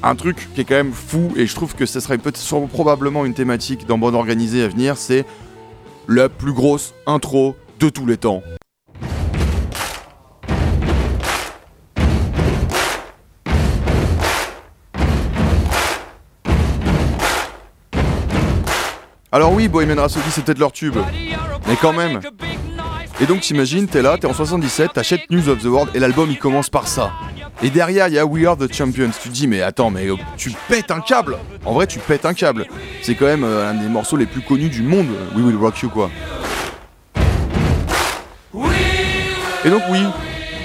[0.05, 3.25] un truc qui est quand même fou et je trouve que ce serait peut-être probablement
[3.25, 5.25] une thématique dans Bonne Organisée à venir, c'est
[6.09, 8.43] la plus grosse intro de tous les temps.
[19.35, 20.95] Alors oui, Bohemian Rhapsody peut-être leur tube,
[21.66, 22.20] mais quand même.
[23.20, 26.30] Et donc t'imagines, t'es là, t'es en 77, t'achètes News of the World et l'album
[26.30, 27.11] il commence par ça.
[27.61, 29.11] Et derrière il y a We Are the Champions.
[29.20, 31.37] Tu te dis mais attends mais euh, tu pètes un câble.
[31.64, 32.66] En vrai tu pètes un câble.
[33.03, 35.09] C'est quand même euh, un des morceaux les plus connus du monde.
[35.35, 36.12] We Will Rock You quoi.
[39.64, 40.05] Et donc oui,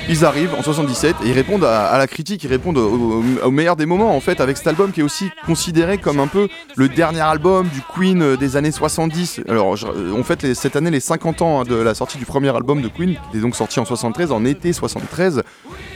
[0.09, 3.85] ils arrivent en 77 et ils répondent à, la critique, ils répondent au meilleur des
[3.85, 7.21] moments en fait avec cet album qui est aussi considéré comme un peu le dernier
[7.21, 9.41] album du Queen euh, des années 70.
[9.47, 12.17] Alors je- euh, on fête les- cette année les 50 ans hein, de la sortie
[12.17, 15.43] du premier album de Queen qui est donc sorti en 73, en été 73.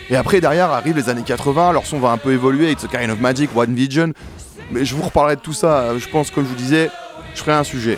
[0.10, 2.88] Et après derrière arrivent les années 80, leur son va un peu évoluer, It's a
[2.88, 4.14] Kind of Magic, One Vision.
[4.72, 6.90] Mais je vous reparlerai de tout ça, euh, je pense comme je vous disais,
[7.34, 7.98] je ferai un sujet.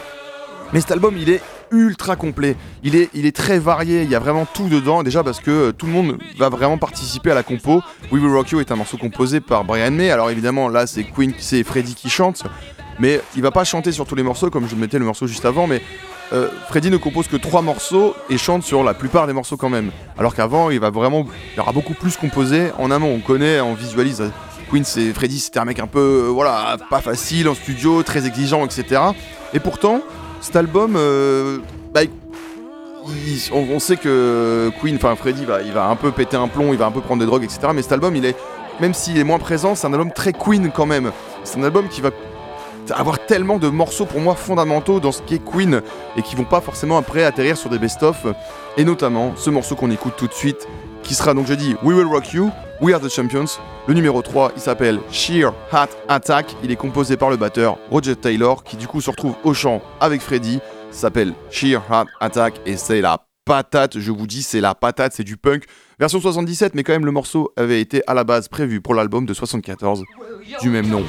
[0.74, 1.42] Mais cet album, il est
[1.72, 2.56] ultra complet.
[2.84, 4.04] Il est, il très varié.
[4.04, 5.04] Il y a vraiment tout dedans.
[5.04, 7.82] Déjà parce que euh, tout le monde va vraiment participer à la compo.
[8.12, 10.12] We Will Rock You est un morceau composé par Brian May.
[10.12, 12.44] Alors évidemment, là, c'est Queen, c'est Freddy qui chante.
[13.00, 15.46] Mais il va pas chanter sur tous les morceaux comme je mettais le morceau juste
[15.46, 15.68] avant.
[15.68, 15.82] Mais
[16.34, 19.70] euh, Freddy ne compose que trois morceaux et chante sur la plupart des morceaux quand
[19.70, 19.92] même.
[20.18, 23.14] Alors qu'avant, il va vraiment, il aura beaucoup plus composé en amont.
[23.14, 24.22] On connaît, on visualise.
[24.22, 24.30] euh,
[24.72, 28.66] Queen, c'est Freddy, c'était un mec un peu, voilà, pas facile en studio, très exigeant,
[28.66, 29.00] etc.
[29.54, 30.02] Et pourtant,
[30.42, 31.60] cet album, euh,
[31.94, 32.02] bah,
[33.52, 36.86] on, sait que Queen, enfin Freddy, va, va un peu péter un plomb, il va
[36.86, 37.68] un peu prendre des drogues, etc.
[37.74, 38.36] Mais cet album, il est,
[38.80, 41.12] même s'il est moins présent, c'est un album très Queen quand même.
[41.44, 42.12] C'est un album qui va
[42.94, 45.82] avoir tellement de morceaux pour moi fondamentaux dans ce qu'est Queen
[46.18, 48.26] et qui vont pas forcément après atterrir sur des best-of.
[48.78, 50.68] Et notamment ce morceau qu'on écoute tout de suite,
[51.06, 52.52] qui sera donc je dis We Will Rock You,
[52.82, 53.60] We Are the Champions.
[53.88, 56.56] Le numéro 3, il s'appelle Sheer Hat Attack.
[56.64, 59.82] Il est composé par le batteur Roger Taylor, qui du coup se retrouve au chant
[60.02, 60.60] avec Freddy.
[60.92, 65.24] S'appelle Sheer Hat Attack et c'est la patate, je vous dis, c'est la patate, c'est
[65.24, 65.66] du punk.
[66.00, 69.26] Version 77, mais quand même le morceau avait été à la base prévu pour l'album
[69.26, 70.04] de 74
[70.62, 71.04] du même nom.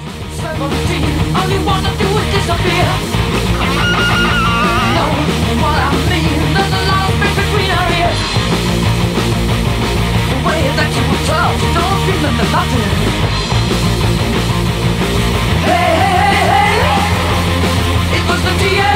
[10.46, 12.90] Way that you were tough, you don't remember nothing.
[15.66, 18.16] Hey, hey, hey, hey.
[18.16, 18.95] It was the DNA.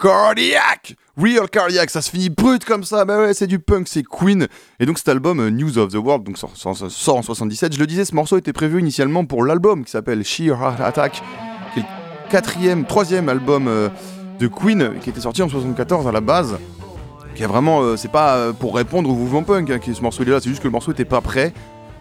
[0.00, 4.02] Cardiac Real Cardiac, ça se finit brut comme ça, bah ouais, c'est du punk, c'est
[4.02, 4.46] Queen.
[4.78, 6.52] Et donc cet album, euh, News of the World, donc sort,
[7.16, 10.52] en 77, je le disais, ce morceau était prévu initialement pour l'album qui s'appelle Sheer
[10.52, 11.22] Heart Attack,
[11.74, 13.90] qui est le quatrième, troisième album euh,
[14.38, 16.56] de Queen, qui était sorti en 74 à la base.
[17.34, 20.30] Qui a vraiment, euh, c'est pas pour répondre au mouvement punk hein, ce morceau il
[20.30, 21.52] est là, c'est juste que le morceau était pas prêt.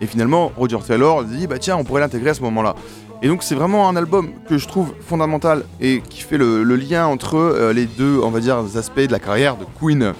[0.01, 2.75] Et finalement, Roger Taylor dit bah tiens, on pourrait l'intégrer à ce moment-là.
[3.21, 7.05] Et donc c'est vraiment un album que je trouve fondamental et qui fait le, lien
[7.07, 10.13] entre euh, les deux, on va dire, aspects de la carrière de Queen.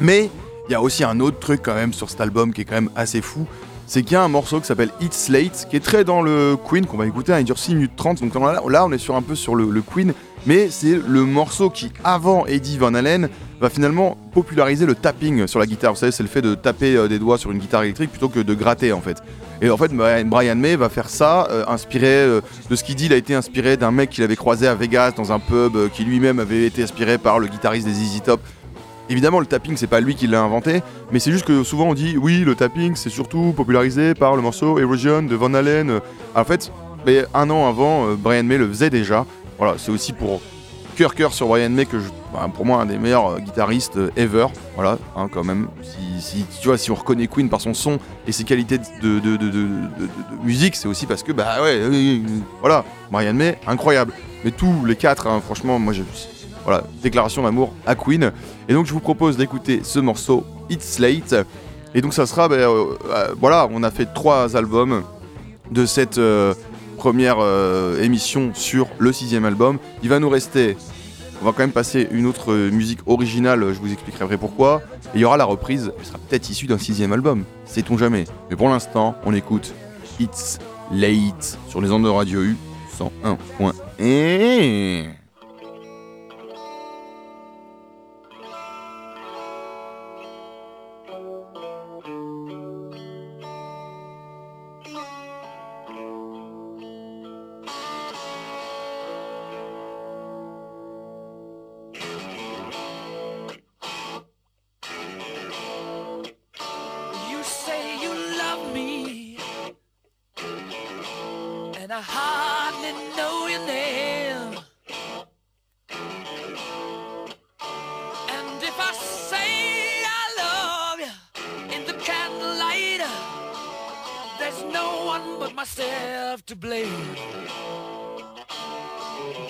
[0.00, 0.30] Mais
[0.68, 2.74] il y a aussi un autre truc quand même sur cet album qui est quand
[2.74, 3.46] même assez fou.
[3.86, 6.56] C'est qu'il y a un morceau qui s'appelle It's Late, qui est très dans le
[6.56, 9.14] Queen, qu'on va écouter, hein, il dure 6 minutes 30, donc là, on est sur
[9.14, 10.14] un peu sur le, le Queen,
[10.46, 13.28] mais c'est le morceau qui, avant Eddie Van Halen,
[13.60, 15.92] va finalement populariser le tapping sur la guitare.
[15.92, 18.28] Vous savez, c'est le fait de taper euh, des doigts sur une guitare électrique plutôt
[18.28, 19.22] que de gratter en fait.
[19.62, 23.06] Et en fait, Brian May va faire ça, euh, inspiré euh, de ce qu'il dit.
[23.06, 26.04] Il a été inspiré d'un mec qu'il avait croisé à Vegas dans un pub, qui
[26.04, 28.40] lui-même avait été inspiré par le guitariste des ZZ Top.
[29.08, 30.82] Évidemment, le tapping, c'est pas lui qui l'a inventé,
[31.12, 34.40] mais c'est juste que souvent on dit oui, le tapping, c'est surtout popularisé par le
[34.40, 36.00] morceau Erosion de Van Halen.
[36.34, 36.72] En fait,
[37.04, 39.26] mais un an avant, Brian May le faisait déjà.
[39.58, 40.40] Voilà, c'est aussi pour
[40.96, 43.96] cœur cœur sur Brian May que je, bah, pour moi un des meilleurs euh, guitaristes
[43.96, 44.46] euh, ever.
[44.74, 45.68] Voilà, hein, quand même.
[46.18, 49.20] Si, tu vois, si on reconnaît Queen par son son et ses qualités de,
[50.42, 51.80] musique, c'est aussi parce que bah ouais,
[52.60, 54.12] voilà, Brian May, incroyable.
[54.44, 56.02] Mais tous les quatre, hein, franchement, moi j'ai
[56.64, 58.32] voilà, déclaration d'amour à Queen.
[58.68, 61.36] Et donc je vous propose d'écouter ce morceau It's Late.
[61.94, 62.96] Et donc ça sera, ben, euh,
[63.38, 65.04] voilà, on a fait trois albums
[65.70, 66.20] de cette
[66.96, 67.36] première
[68.00, 69.78] émission sur le sixième album.
[70.02, 70.76] Il va nous rester,
[71.40, 74.82] on va quand même passer une autre euh, musique originale, je vous expliquerai après pourquoi.
[75.14, 78.24] Et il y aura la reprise, elle sera peut-être issue d'un sixième album, sait-on jamais.
[78.50, 79.74] Mais pour l'instant, on écoute
[80.20, 80.58] It's
[80.92, 82.56] Late sur les ondes de Radio U
[82.98, 85.14] 101.1.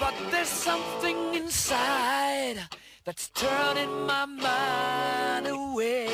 [0.04, 2.58] But there's something inside
[3.06, 6.08] that's turning my mind away.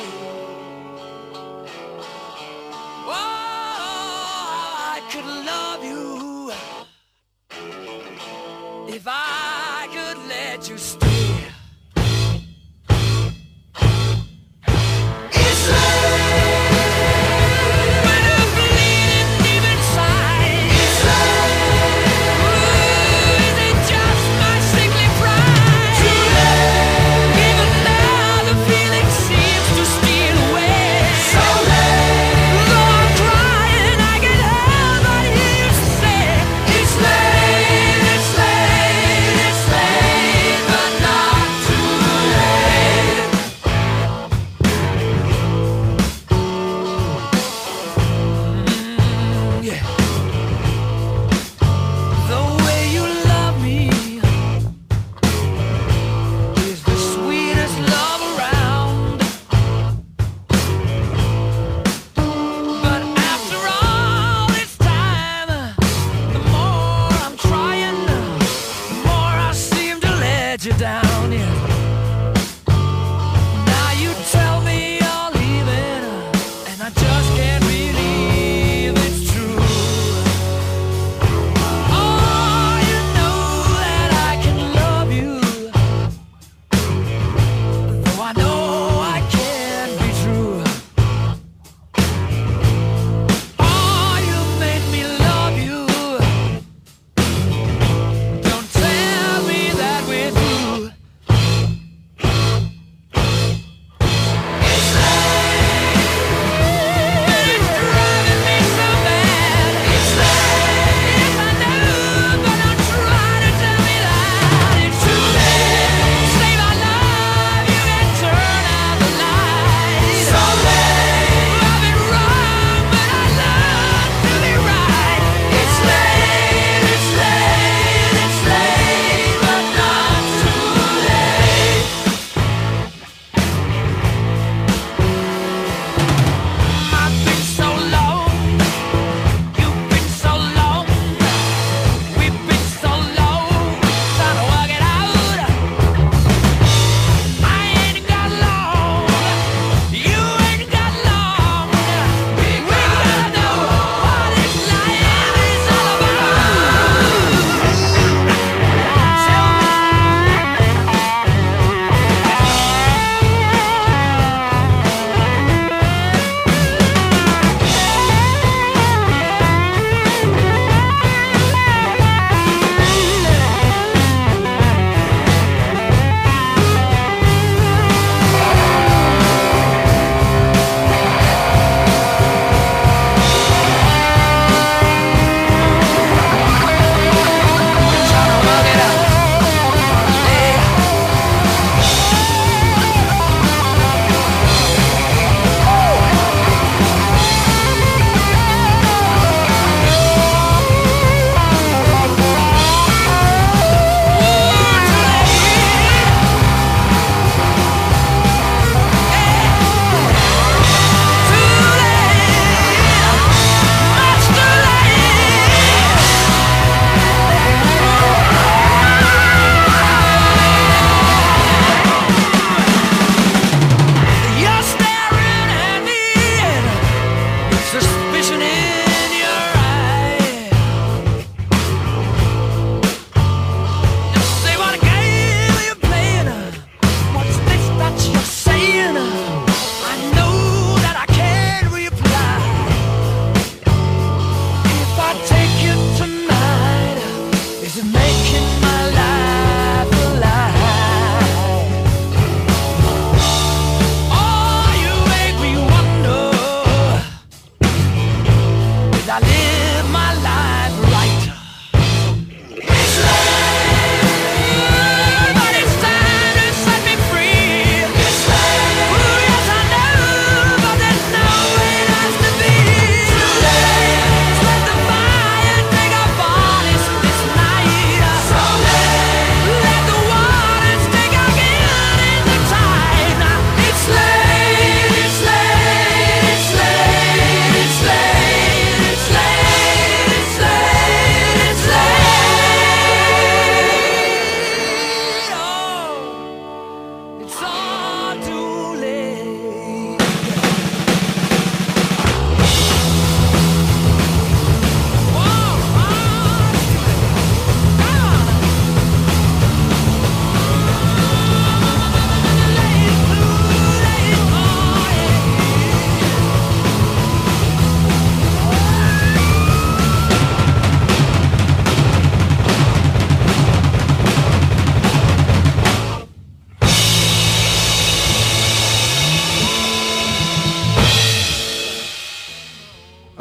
[3.05, 3.35] Oh,
[4.95, 6.53] I could love you
[8.95, 9.50] if I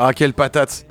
[0.03, 0.87] Ah, quelle patate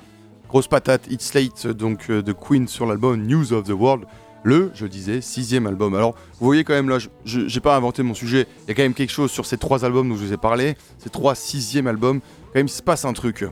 [0.49, 4.05] Grosse patate, It's Late, donc euh, de Queen sur l'album News of the World.
[4.43, 5.95] Le, je disais, sixième album.
[5.95, 7.09] Alors, vous voyez quand même là, je-
[7.47, 8.45] j'ai pas inventé mon sujet.
[8.65, 10.37] Il y a quand même quelque chose sur ces trois albums dont je vous ai
[10.37, 10.75] parlé.
[10.99, 13.45] Ces trois sixièmes albums, quand même, il se passe un truc.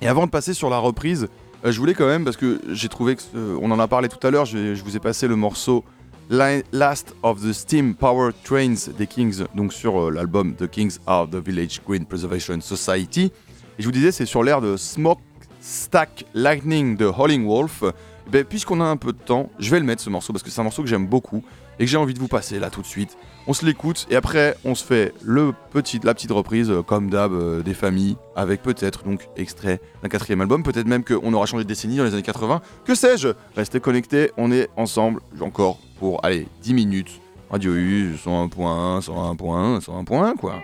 [0.00, 1.28] Et avant de passer sur la reprise,
[1.66, 4.08] euh, je voulais quand même, parce que j'ai trouvé que, euh, on en a parlé
[4.08, 5.84] tout à l'heure, je, vous ai passé le morceau
[6.30, 11.28] Last of the Steam Power Trains des Kings, donc sur euh, l'album The Kings are
[11.28, 13.30] the Village Green Preservation Society.
[13.78, 15.20] Et je vous disais, c'est sur l'air de Smoke
[15.60, 17.82] Stack Lightning de Howling Wolf.
[17.82, 20.42] Eh ben, Puisqu'on a un peu de temps, je vais le mettre ce morceau parce
[20.42, 21.42] que c'est un morceau que j'aime beaucoup
[21.78, 23.16] et que j'ai envie de vous passer là tout de suite.
[23.46, 25.52] On se l'écoute et après on se fait le
[26.02, 30.40] la petite reprise euh, comme d'hab euh, des familles avec peut-être donc extrait d'un quatrième
[30.40, 32.62] album, peut-être même qu'on aura changé de décennie dans les années 80.
[32.84, 33.28] Que sais-je?
[33.54, 37.20] Restez connectés, on est ensemble encore pour allez 10 minutes.
[37.50, 40.54] Radio U 101.1, 101.1, 101.1 quoi.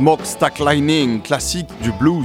[0.00, 2.24] Smokestack Lightning, classique du blues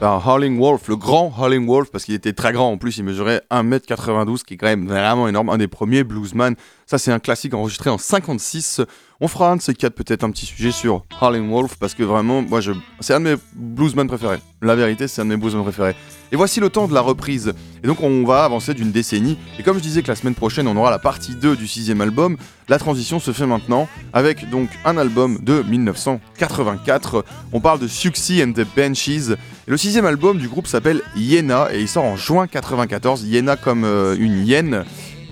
[0.00, 3.04] par Howling Wolf, le grand Howling Wolf, parce qu'il était très grand en plus, il
[3.04, 6.54] mesurait 1m92, qui est quand même vraiment énorme, un des premiers bluesman.
[6.86, 8.80] Ça, c'est un classique enregistré en 56.
[9.20, 12.02] On fera un de ces quatre, peut-être un petit sujet sur Howling Wolf, parce que
[12.02, 12.60] vraiment, moi,
[13.00, 14.38] c'est un de mes bluesman préférés.
[14.62, 15.96] La vérité, c'est un de mes bluesman préférés.
[16.32, 17.52] Et voici le temps de la reprise.
[17.84, 19.38] Et donc, on va avancer d'une décennie.
[19.58, 22.00] Et comme je disais que la semaine prochaine, on aura la partie 2 du sixième
[22.00, 22.36] album,
[22.68, 27.24] la transition se fait maintenant avec donc un album de 1984.
[27.52, 29.32] On parle de Suxy and the Benchies.
[29.32, 33.24] Et le sixième album du groupe s'appelle Yena et il sort en juin 94.
[33.24, 34.84] Yena comme euh, une hyène.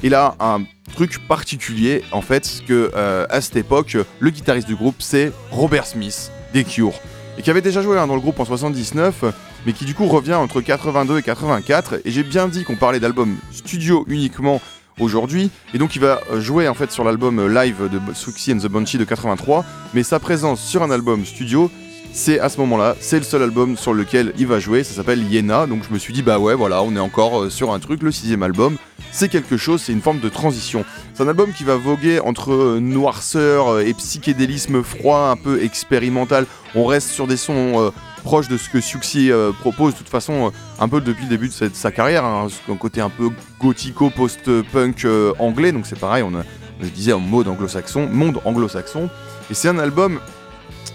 [0.04, 0.62] Il a un
[0.94, 5.86] truc particulier en fait que euh, à cette époque, le guitariste du groupe c'est Robert
[5.86, 6.94] Smith des Cure
[7.38, 9.24] et qui avait déjà joué hein, dans le groupe en 79
[9.66, 13.00] mais qui du coup revient entre 82 et 84 et j'ai bien dit qu'on parlait
[13.00, 14.60] d'album studio uniquement
[15.00, 15.50] aujourd'hui.
[15.72, 18.58] Et donc il va euh, jouer en fait sur l'album euh, live de Suxy and
[18.58, 21.70] the Banshee de 83 mais sa présence sur un album studio
[22.16, 25.20] c'est à ce moment-là, c'est le seul album sur lequel il va jouer, ça s'appelle
[25.20, 27.80] Yena, donc je me suis dit bah ouais voilà, on est encore euh, sur un
[27.80, 28.76] truc, le sixième album,
[29.10, 30.84] c'est quelque chose, c'est une forme de transition.
[31.12, 36.46] C'est un album qui va voguer entre noirceur et psychédélisme froid, un peu expérimental,
[36.76, 37.92] on reste sur des sons
[38.24, 40.50] proches de ce que Suxi euh, propose, de toute façon, euh,
[40.80, 43.28] un peu depuis le début de, sa carrière, hein, un côté un peu
[43.60, 46.42] gothico, post-punk euh, anglais, donc c'est pareil, on a,
[46.80, 49.08] je en mode anglo-saxon, monde anglo-saxon,
[49.50, 50.18] et c'est un album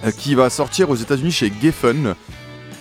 [0.03, 2.15] euh, qui va sortir aux États-Unis chez Geffen.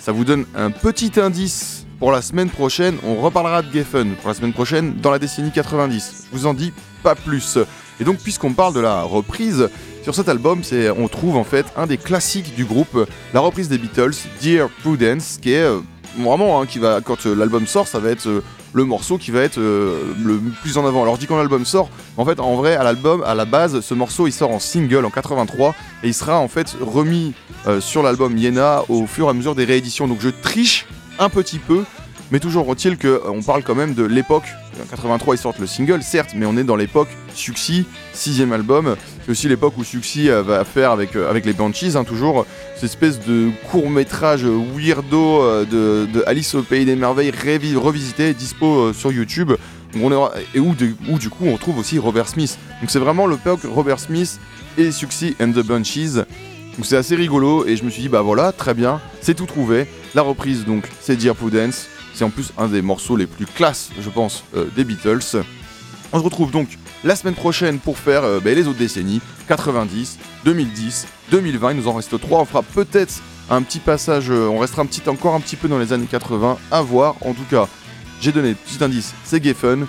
[0.01, 2.97] Ça vous donne un petit indice pour la semaine prochaine.
[3.05, 6.29] On reparlera de Geffen pour la semaine prochaine dans la décennie 90.
[6.33, 6.73] Je vous en dis
[7.03, 7.59] pas plus.
[8.01, 9.69] Et donc, puisqu'on parle de la reprise,
[10.03, 10.63] sur cet album,
[10.97, 15.39] on trouve en fait un des classiques du groupe, la reprise des Beatles, Dear Prudence,
[15.43, 15.81] qui est euh,
[16.19, 18.43] vraiment, hein, qui va, quand euh, l'album sort, ça va être euh,
[18.73, 21.03] le morceau qui va être le plus en avant.
[21.03, 23.81] Alors, je dis quand l'album sort, en fait, en vrai, à l'album, à la base,
[23.81, 27.33] ce morceau, il sort en single en 83 et il sera en fait remis
[27.81, 30.07] sur l'album Yena au fur et à mesure des rééditions.
[30.07, 30.87] Donc, je triche
[31.19, 31.85] un petit peu,
[32.31, 34.45] mais toujours est-il qu'on parle quand même de l'époque.
[34.81, 38.97] En 83, ils sortent le single, certes, mais on est dans l'époque Suxy, sixième album.
[39.24, 42.47] C'est aussi l'époque où Suxy euh, va faire avec, euh, avec les Banshees, hein, toujours
[42.74, 47.33] cette espèce de court métrage weirdo euh, de, Alice au Pays des Merveilles
[47.76, 49.53] revisité, dispo sur YouTube.
[50.01, 50.95] On est- et où, du
[51.31, 52.59] coup on trouve aussi Robert Smith.
[52.81, 54.39] Donc c'est vraiment l'époque Robert Smith
[54.76, 56.14] et Suxy and the Banshees.
[56.76, 59.47] Donc c'est assez rigolo et je me suis dit bah voilà, très bien, c'est tout
[59.47, 59.87] trouvé.
[60.14, 61.87] La reprise donc c'est Dear Prudence.
[62.15, 65.43] C'est en plus un des morceaux les plus classes, je pense, euh, des Beatles.
[66.13, 66.69] On se retrouve donc
[67.05, 71.73] la semaine prochaine pour faire euh, bah, les autres décennies 90, 2010, 2020.
[71.73, 72.41] Il nous en reste trois.
[72.41, 73.15] On fera peut-être
[73.51, 74.31] un petit passage.
[74.31, 76.59] euh, on restera un petit, encore un petit peu dans les années 80.
[76.71, 77.17] À voir.
[77.25, 77.69] En tout cas,
[78.21, 79.15] j'ai donné petit indice.
[79.25, 79.87] C'est Geffen.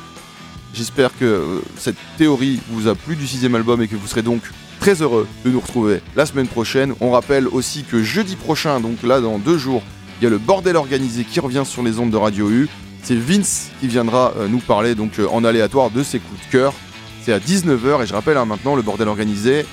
[0.74, 4.42] J'espère que cette théorie vous a plu du sixième album et que vous serez donc
[4.80, 6.94] très heureux de nous retrouver la semaine prochaine.
[7.02, 9.82] On rappelle aussi que jeudi prochain, donc là dans deux jours,
[10.20, 12.68] il y a le bordel organisé qui revient sur les ondes de Radio U.
[13.04, 16.52] C'est Vince qui viendra euh, nous parler donc euh, en aléatoire de ses coups de
[16.52, 16.74] cœur.
[17.22, 19.66] C'est à 19h et je rappelle hein, maintenant le bordel organisé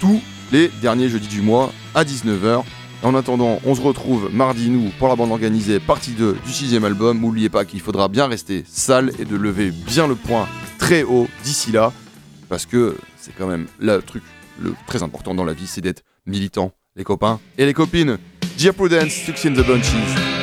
[0.00, 2.62] tous les derniers jeudis du mois à 19h.
[3.02, 6.84] En attendant, on se retrouve mardi, nous, pour la bande organisée, partie 2 du sixième
[6.84, 7.20] album.
[7.20, 11.28] N'oubliez pas qu'il faudra bien rester sale et de lever bien le poing très haut
[11.44, 11.92] d'ici là,
[12.48, 14.22] parce que c'est quand même le truc
[14.58, 18.18] le très important dans la vie, c'est d'être militant, les copains et les copines.
[18.58, 20.41] Dear Prudence, Sucks in the Bunches.